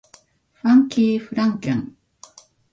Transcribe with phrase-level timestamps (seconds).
[0.53, 1.95] ファンキーフランケン